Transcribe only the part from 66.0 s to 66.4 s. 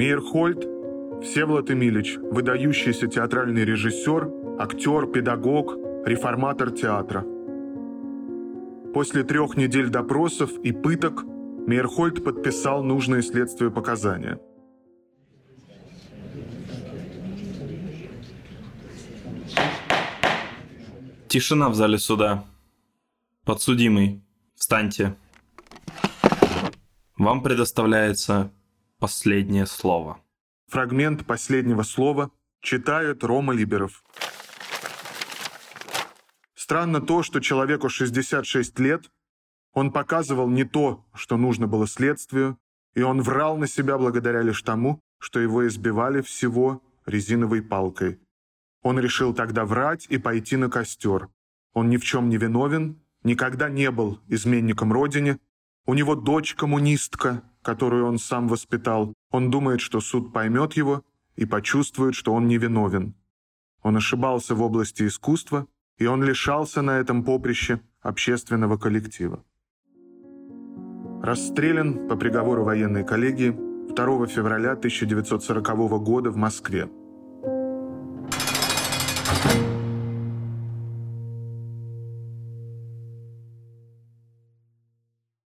он